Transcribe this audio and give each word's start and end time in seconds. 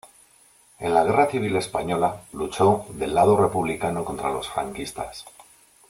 En 0.79 0.95
la 0.95 1.03
Guerra 1.03 1.27
Civil 1.29 1.55
Española 1.57 2.23
luchó 2.33 2.87
del 2.89 3.13
lado 3.13 3.37
republicano 3.37 4.03
contra 4.03 4.31
los 4.31 4.49
franquistas. 4.49 5.25